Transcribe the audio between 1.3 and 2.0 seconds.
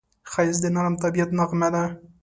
نغمه ده